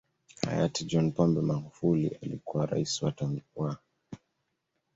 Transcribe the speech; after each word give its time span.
Hayati 0.47 0.85
John 0.85 1.11
Pombe 1.11 1.41
Magufuli 1.41 2.07
aliyekuwa 2.21 2.65
Rais 2.65 3.01
wa 3.55 3.77